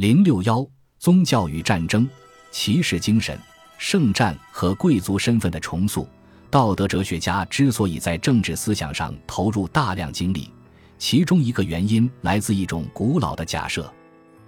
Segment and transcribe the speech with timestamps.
[0.00, 0.66] 零六幺，
[0.98, 2.08] 宗教与战争，
[2.50, 3.38] 骑士精神、
[3.76, 6.08] 圣战和贵族身份的重塑。
[6.48, 10.48] 道德哲学家之所以在政治思想上投入大量精力，
[10.96, 13.92] 其中一个原因来自一种古老的假设。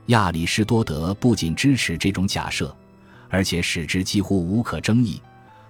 [0.07, 2.75] 亚里士多德不仅支持这种假设，
[3.29, 5.21] 而且使之几乎无可争议：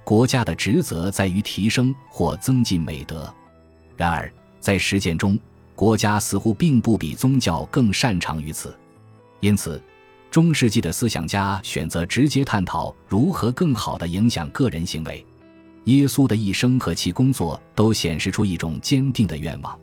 [0.04, 3.28] 国家的职责在于提升或增进美德。
[3.96, 5.36] 然而，在实践中，
[5.74, 8.72] 国家似乎并不比宗教更擅长于此。
[9.42, 9.82] 因此，
[10.30, 15.26] 中世纪的思想家选择直接探讨如何更好地影响个人行为。
[15.86, 19.76] 耶稣的一生和其工作都显示出一种坚定的愿望，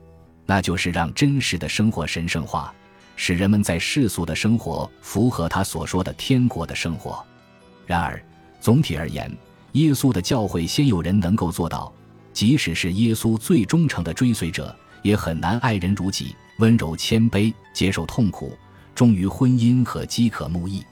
[0.46, 2.74] 那就是让真实的生活神圣化，
[3.18, 7.22] 使人们在世俗的生活符合他所说的天国的生活。
[7.86, 8.18] 然而，
[8.62, 9.30] 总体而言，
[9.74, 11.94] 耶稣的教诲先有人能够做到，
[12.32, 18.58] 即使是耶稣最忠诚的追随者，也很难爱人如己，温柔谦卑，接受痛苦。
[18.96, 20.84] 忠于婚姻和饥渴慕义，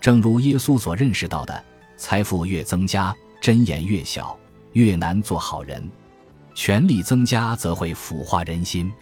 [0.00, 1.64] 正如耶稣所认识到的，
[1.96, 4.38] 财富越增加，箴言越小，
[4.72, 5.82] 越难做好人；
[6.54, 8.92] 权力增加，则会腐化人心。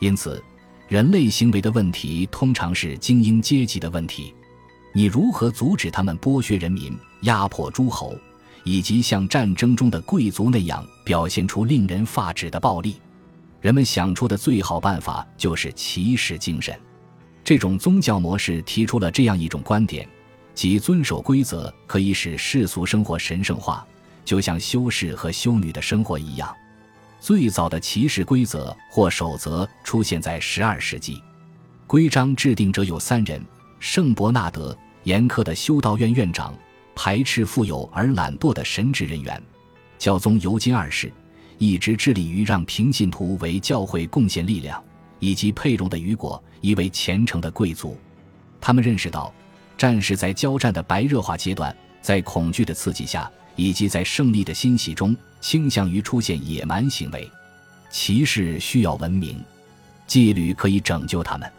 [0.00, 0.42] 因此，
[0.88, 4.34] 人类行为的问题通常是精英阶级的问题。
[4.92, 8.14] 你如何阻止他们剥削人民、压迫诸侯，
[8.64, 13.00] 以及像战争中的贵族那样表现出令人发指的暴力？
[13.60, 16.78] 人们想出的最好办法就是骑士精神。
[17.44, 20.08] 这种宗教模式提出了这样一种观点，
[20.54, 23.86] 即遵守规则可以使世俗生活神圣化，
[24.24, 26.56] 就像修士和修女的生活一样。
[27.20, 31.22] 最早的骑士规则或守则出现在十二世纪，
[31.86, 33.44] 规章制定者有三人：
[33.78, 36.54] 圣伯纳德，严苛的修道院院长，
[36.94, 39.38] 排斥富有而懒惰的神职人员；
[39.98, 41.12] 教宗尤金二世，
[41.58, 44.82] 一直致力于让平信徒为教会贡献力量。
[45.20, 47.94] 以及佩戎的雨果，一位虔诚的贵族，
[48.58, 49.30] 他们认识到，
[49.76, 57.30] 战士在交战的白热化阶段，在恐惧的刺激下，以及在胜利的欣喜中，倾向于出现野蛮行为。
[57.90, 59.44] 骑士需要文明，
[60.06, 61.52] 纪律可以拯救他们。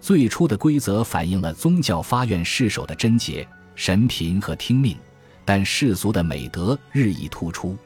[0.00, 4.96] 最初的规则反映了宗教发愿誓守的贞洁、神贫和听命，
[5.44, 7.78] 但世俗的美德日益突出。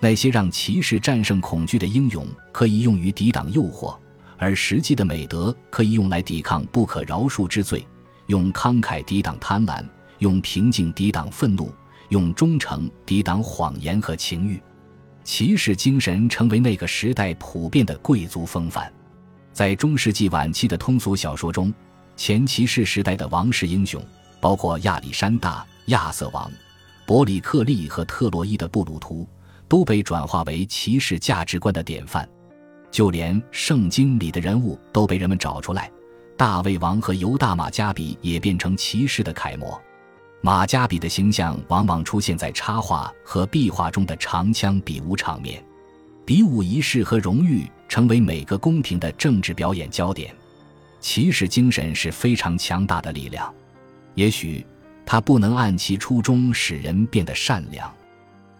[0.00, 3.94] 那些让骑士战胜恐惧的英勇，可以用于抵挡诱惑。
[4.38, 7.84] 而实际的美德可以用来抵抗不可饶恕之罪，
[8.28, 9.84] 用慷慨抵挡贪婪，
[10.18, 11.72] 用平静抵挡愤怒，
[12.08, 14.62] 用忠诚抵挡谎言和情欲。
[15.24, 18.90] 骑士精神成为那个时代普遍的贵族风范。
[19.52, 21.74] 在中世纪晚期的通俗小说中，
[22.16, 24.02] 前骑士时代的王室英雄，
[24.40, 26.50] 包括亚历山大、亚瑟王、
[27.04, 29.28] 伯里克利和特洛伊的布鲁图，
[29.68, 32.26] 都被转化为骑士价值观的典范。
[32.90, 35.90] 就连圣经里的人物都被人们找出来，
[36.36, 39.80] 大卫王和犹大马加比也变成骑士的楷模。
[40.40, 45.62] 马加比的形象往往出现在插画和壁画中的长枪比武场面，
[46.24, 50.34] 比武仪式和荣誉成为每个宫廷的政治表演焦点。
[51.00, 53.52] 骑士精神是非常强大的力量，
[54.14, 54.64] 也许
[55.04, 57.92] 它不能按其初衷使人变得善良，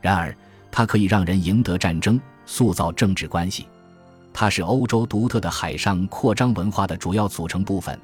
[0.01, 0.37] 然而
[0.71, 3.67] 它可以让人赢得战争，塑造政治关系。
[4.33, 7.99] 它是欧洲独特的海上扩张文化的主要组成部分，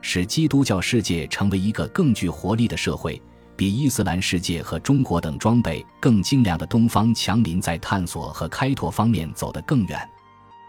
[0.00, 3.20] 使基督教世界成为一个更具活力的社会，
[3.56, 10.08] 比伊斯兰世界和中国等装备更精良的东方强邻在探索和开拓方面走得更远。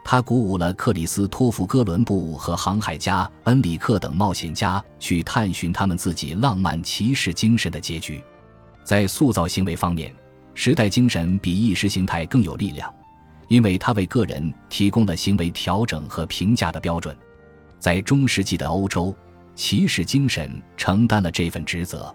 [0.03, 8.23] 它鼓舞了克里斯托弗·哥伦布和航海家恩里克等冒险家去探寻他们自己浪漫骑士精神的结局。
[8.85, 10.15] 在塑造行为方面，
[10.53, 12.89] 时代精神比意识形态更有力量。
[13.47, 17.15] 因为他为个人提供了行为调整和评价的标准，
[17.79, 19.15] 在中世纪的欧洲，
[19.55, 22.13] 骑士精神承担了这份职责。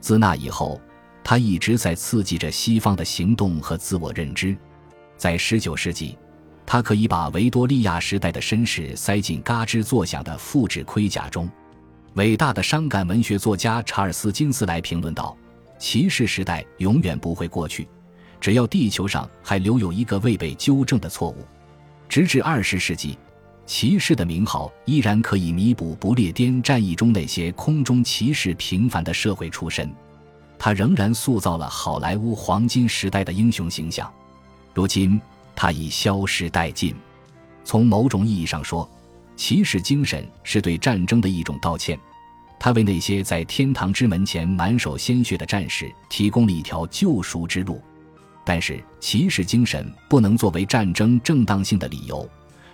[0.00, 0.80] 自那以后，
[1.22, 4.56] 他一直在刺激着西方的行动和自我认知。
[5.16, 6.18] 在19世纪，
[6.66, 11.48] 他可以把维多利亚时代的绅士塞进嘎吱作响的复制盔甲中。
[12.14, 15.36] 伟大的伤感文学作家查尔斯·金斯莱评论道
[15.78, 17.88] ：“骑士时代永远不会过去。”
[18.44, 21.46] 只要地球上还留有一个未被纠正的错误，
[22.10, 23.16] 直至二十世纪，
[23.64, 29.90] 骑士的名号依然可以弥补不列颠战役中那些空中骑士平凡的社会出身。
[30.58, 34.12] 他仍然塑造了好莱坞黄金时代的英雄形象。
[34.74, 35.18] 如今，
[35.56, 36.94] 他已消失殆尽。
[37.64, 38.86] 从某种意义上说，
[39.36, 41.98] 骑士精神是对战争的一种道歉。
[42.60, 47.80] 他为那些在天堂之门前满手鲜血的战士提供了一条救赎之路。
[48.44, 52.28] 但是，骑士精神不能作为战争正当性的理由，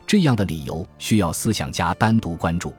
[0.07, 2.75] 这样的理由需要思想家单独关注。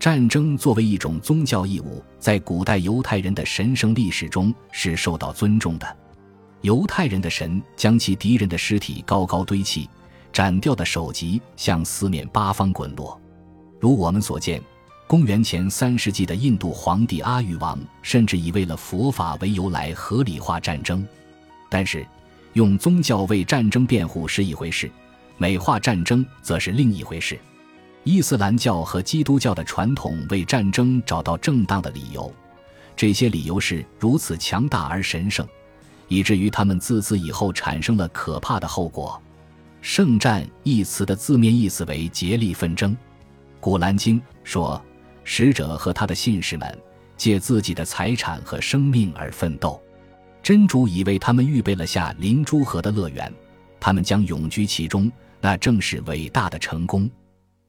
[0.00, 5.96] 战争作为一种宗教义务，在古代犹太人的神圣历史中是受到尊重的。
[6.62, 9.88] 犹太人的神将其敌人的尸体高高堆砌，
[10.32, 13.20] 斩掉的首级向四面八方滚落。
[13.78, 14.62] 如我们所见，
[15.06, 21.06] 公元前三世纪的印度皇帝阿育王甚至以为了佛法为由来合理化战争。
[21.68, 22.06] 但是，
[22.54, 24.90] 用宗教为战争辩护是一回事，
[25.38, 27.38] 美化战争则是另一回事。
[28.04, 32.32] 伊斯兰教和基督教的传统为战争找到正当的理由，
[32.96, 35.46] 这些理由是如此强大而神圣，
[36.08, 39.20] 以至于他们自此以后产生了可怕的后果。
[39.80, 42.92] 圣战一词的字面意思为竭力纷争，
[43.60, 44.80] 《古兰经》说，
[45.24, 46.78] 使者和他的信士们
[47.16, 49.80] 借自己的财产和生命而奋斗，
[50.42, 53.32] 真主已为他们预备了下临诸河的乐园，
[53.78, 55.10] 他们将永居其中，
[55.40, 57.08] 那正是伟大的成功。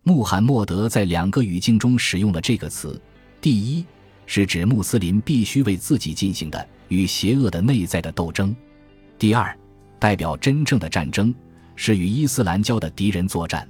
[0.01, 2.99] 穆罕默德在两个语境中使用了这个词：
[3.39, 3.85] 第一，
[4.25, 8.53] 是指穆斯林必须为自己进行的与邪恶的内在的斗争；
[9.19, 9.55] 第二，
[9.99, 11.33] 代表真正的战争，
[11.75, 13.67] 是与伊斯兰教的敌人作战。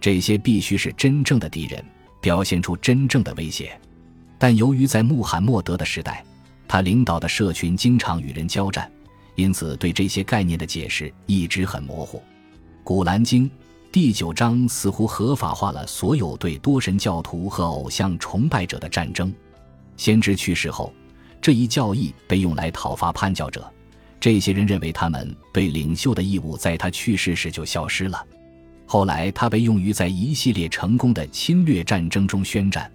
[0.00, 1.82] 这些必须是真正的敌人，
[2.20, 3.80] 表现出真正的威胁。
[4.36, 6.24] 但由于在穆罕默德的时代，
[6.72, 8.90] 他领导的社群经常与人交战，
[9.34, 12.16] 因此对这些概念的解释一直很模糊。
[12.82, 13.44] 《古兰经》。
[13.92, 19.30] 第九章似乎合法化了所有对多神教徒和偶像崇拜者的战争。
[19.98, 20.90] 先知去世后，
[21.42, 23.70] 这一教义被用来讨伐叛教者。
[24.18, 28.26] 这些人认为他们对领袖的义务在他去世时就消失了。
[28.86, 32.90] 后来，他被用于在一系列成功的侵略战争中宣战，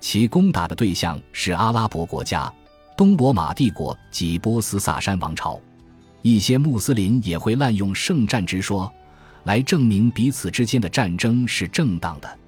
[0.00, 2.52] 其攻打的对象是阿拉伯国家、
[2.96, 5.60] 东罗马帝国及波斯萨珊王朝。
[6.22, 8.92] 一些穆斯林也会滥用圣战之说。
[9.44, 12.38] 来证明彼此之间的战争是正当的。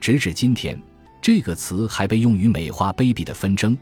[0.00, 0.80] 直至今天，
[1.20, 3.76] 这个词还被用于美化卑鄙的纷争，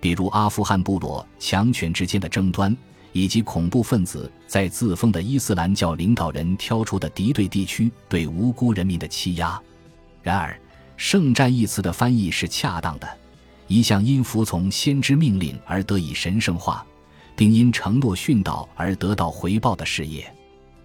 [0.00, 2.76] 比如阿富汗部落强权之间的争端，
[3.12, 9.60] 以及恐怖分子在自封的伊斯兰教领导人挑出的敌对地区对无辜人民的欺压。
[10.22, 10.56] 然而
[10.96, 13.18] ，“圣战”一词的翻译是恰当的，
[13.72, 16.84] 一项因服从先知命令而得以神圣化，
[17.34, 20.30] 并因承诺殉道而得到回报的事业。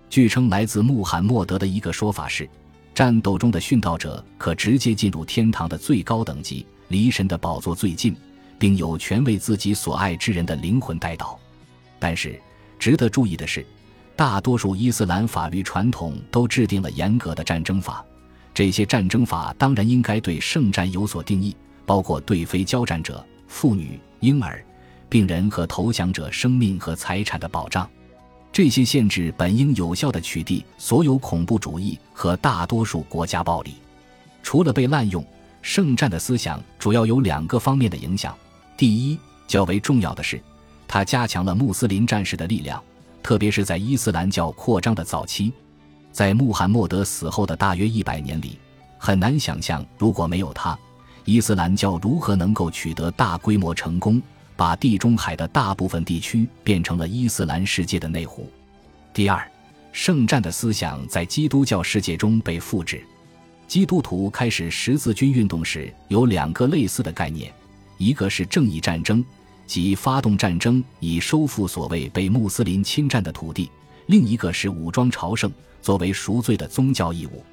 [0.10, 2.50] 据称，来自穆罕默德的一个说法是，
[2.95, 8.16] 战斗中的殉道者可直接进入天堂的最高等级，离神的宝座最近，
[8.57, 11.36] 并有权为自己所爱之人的灵魂带祷。
[12.00, 12.42] 但是，
[12.80, 13.66] 值得注意的是，
[14.16, 18.01] 大多数伊斯兰法律传统都制定了严格的战争法，
[18.54, 21.54] 这些战争法当然应该对圣战有所定义，
[21.88, 24.63] 包括对非交战者、妇女、婴儿、
[25.07, 27.89] 病人和投降者生命和财产的保障。
[28.51, 33.75] 这些限制本应有效地取缔所有恐怖主义和大多数国家暴力。
[34.44, 35.25] 除了被滥用，
[35.62, 38.36] 圣战的思想主要有两个方面的影响。
[38.75, 39.18] 第一，
[39.48, 40.42] 较为重要的是，
[40.88, 42.83] 它加强了穆斯林战士的力量，
[43.24, 45.54] 特别是在伊斯兰教扩张的早期。
[46.12, 48.57] 在穆罕默德死后的大约一百年里，
[48.98, 50.78] 很难想象如果没有他，
[51.27, 54.19] 伊斯兰教如何能够取得大规模成功。
[54.56, 58.51] 把地中海的大部分地区变成了伊斯兰世界的内湖。
[59.13, 59.47] 第二，
[59.91, 63.06] 圣战的思想在基督教世界中被复制。
[63.68, 67.53] 基督徒开始十字军运动时有两个类似的概念：
[68.00, 69.23] 一个是正义战争，
[69.68, 73.69] 即发动战争以收复所谓被穆斯林侵占的土地；
[74.07, 75.52] 另一个是武装朝圣，
[75.83, 77.44] 作为赎罪的宗教义务。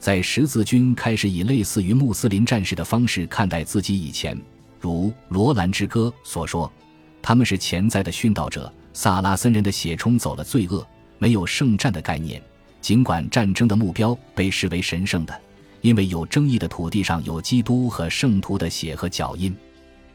[0.00, 4.36] 在十字军开始以类似于穆斯林战士的方式看待自己以前。
[4.80, 6.72] 如《罗兰之歌》所说，
[7.20, 8.72] 他们是潜在的殉道者。
[8.92, 10.84] 萨拉森人的血冲走了罪恶，
[11.18, 12.42] 没有圣战的概念。
[12.80, 15.40] 尽管战争的目标被视为神圣的，
[15.82, 19.54] 因为有争议的土地上有基督和圣徒的血和脚印。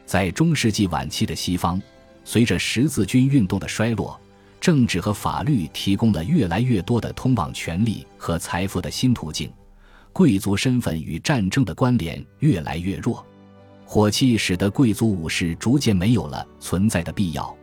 [0.04, 1.80] 在中世纪晚期的西方，
[2.24, 4.20] 随着十字军运动的衰落，
[4.60, 9.50] 政治和法律提供了越来越多的通往权力和财富的新途径，
[10.16, 13.22] 贵族身份与战争的关联越来越弱。
[13.84, 17.54] 火器使得贵族武士逐渐没有了存在的必要，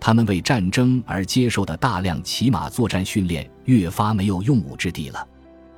[0.00, 5.24] 他们为战争而接受的大量骑马作战训练越发没有用武之地了。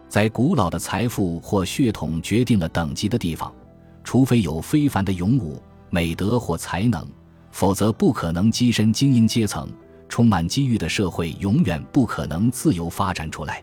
[0.08, 3.54] 在古老的财富或血统决定了等级的地方，
[4.02, 7.06] 除非有非凡的勇武、美德或才能，
[7.50, 9.68] 否则不可能跻身精英阶层。
[10.08, 13.62] 充满机遇的社会永远不可能自由发展出来。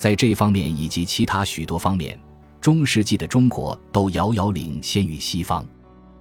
[0.00, 2.18] 在这方面以及其他许多方面。
[2.58, 5.62] 中世纪的中国都遥遥领先于西方。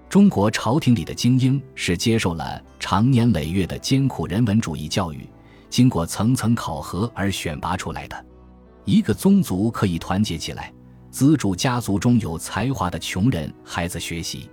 [0.09, 5.25] 中国朝廷里的精英是接受了长年累月的艰苦人文主义教育，
[5.69, 8.25] 经过层层考核而选拔出来的。
[8.83, 10.73] 一个宗族可以团结起来，
[11.09, 14.49] 资助家族中有才华的穷人孩子学习。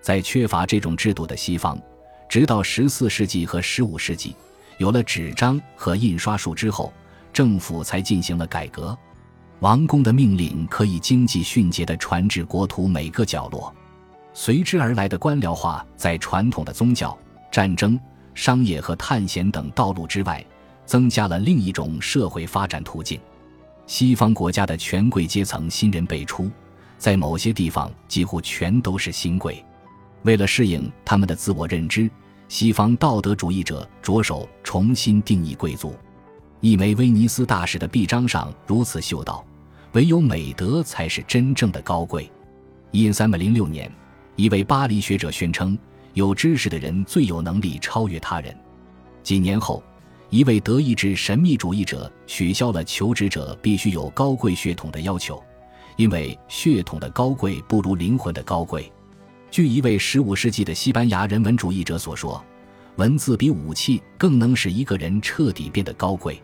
[0.00, 1.80] 在缺乏这种制度的西方，
[2.28, 4.34] 直到十四世纪和十五世纪，
[4.78, 6.92] 有了纸张和印刷术之后，
[7.36, 8.96] 政府才进行了改革。
[9.60, 13.70] 王公的命令可以经济迅捷地传至国土每个角落，
[14.32, 17.14] 随之而来的官僚化，在传统的宗教、
[17.52, 18.00] 战争、
[18.32, 20.42] 商业和探险等道路之外，
[20.86, 23.20] 增加了另一种社会发展途径。
[23.86, 26.50] 西方国家的权贵阶层新人辈出，
[26.96, 29.62] 在某些地方几乎全都是新贵。
[30.22, 32.10] 为了适应他们的自我认知，
[32.48, 35.94] 西方道德主义者着手重新定义贵族。
[36.66, 39.46] 一枚威尼斯大使的臂章上如此绣道
[39.94, 42.28] ：“唯有美德才是真正的高贵。”
[42.90, 43.88] 一三零六年，
[44.34, 45.78] 一位巴黎学者宣称
[46.14, 48.52] ：“有知识的人最有能力超越他人。”
[49.22, 49.80] 几年后，
[50.28, 55.40] 一位德意志神秘主义者取消了求职者必须有高贵血统的要求，
[55.94, 58.90] 因为血统的高贵不如灵魂的高贵。
[59.52, 62.44] 据一位15世纪的西班牙人文主义者所说，
[62.96, 66.42] 文字比武器更能使一个人彻底变得高贵。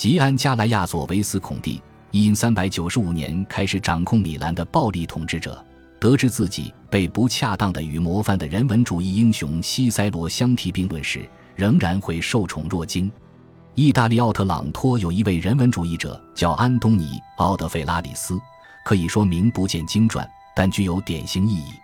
[0.00, 1.78] 吉安加莱亚佐维斯孔蒂
[2.10, 5.62] 因395年开始掌控米兰的暴力统治者，
[6.00, 13.12] 得知自己被不恰当的与模范的人文主义英雄西塞罗相提并论时，仍然会受宠若惊。
[13.74, 18.40] 意大利奥特朗托有一位人文主义者叫安东尼奥德费拉里斯，
[18.86, 20.26] 可以说名不见经传，
[20.56, 21.74] 但具有典型意义。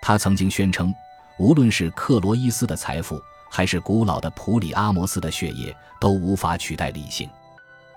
[0.00, 0.90] 他曾经宣称，
[1.38, 7.28] 无论是克罗伊斯的财富，还是古老的普里阿摩斯的血液，都无法取代理性，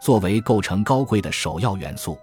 [0.03, 2.19] 作为构成高贵的首要元素。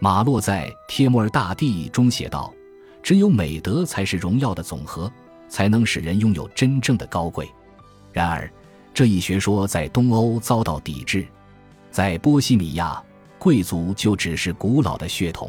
[0.00, 2.52] 马洛在《帖木儿大帝》中写道
[3.00, 5.08] ：“只有美德才是荣耀的总和，
[5.48, 7.48] 才能使人拥有真正的高贵。”
[8.12, 8.52] 然而，
[8.92, 11.24] 这一学说在东欧遭到抵制。
[11.92, 13.00] 在波西米亚，
[13.38, 15.48] 贵族就只是古老的血统；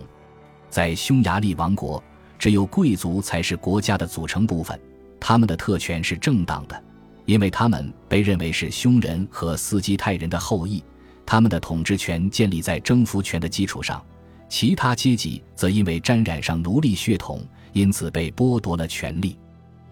[0.69, 2.01] 在匈牙利王国。
[2.37, 4.79] 只有贵族才是国家的组成部分，
[5.19, 6.83] 他们的特权是正当的，
[7.25, 10.83] 因为他们被认为是匈人和斯基泰人的后裔。
[11.25, 14.03] 他们的统治权建立在征服权的基础上，
[14.49, 19.37] 其他阶级则因为沾染上奴隶血统，因此被剥夺了权利。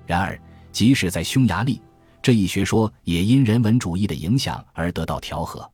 [0.05, 0.39] 然而，
[0.71, 1.81] 即使在匈牙利，
[2.21, 5.67] 这一学说也因人文主义的影响而得到调和。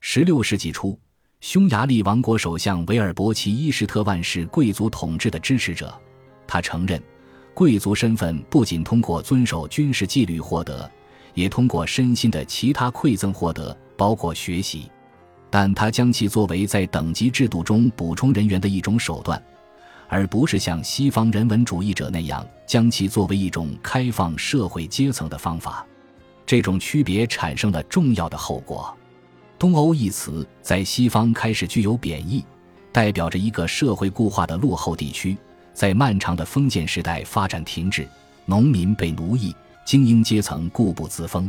[0.00, 0.98] 十六世纪初，
[1.40, 5.92] 匈牙利王国首相维尔博奇伊什特万是贵族统治的支持者。
[6.46, 7.02] 他承认，
[7.54, 10.90] 贵族身份不仅通过遵守军事纪律获得，
[11.34, 14.90] 也通过身心的其他馈赠获得，包括学习。
[15.48, 19.40] 但他将其作为在等级制度中补充人员的一种手段，
[20.08, 25.86] 而不是像西方人文主义者那样将其作为一种开放社会阶层的方法。
[26.44, 28.92] 这种区别产生了重要的后果
[29.56, 32.44] ：“东欧”一词在西方开始具有贬义，
[32.90, 35.36] 代表着一个社会固化的落后地区。
[35.72, 38.08] 在漫长的封建时代发展停滞，
[38.46, 39.54] 农民被奴役，
[39.86, 41.48] 精英阶层固步自封。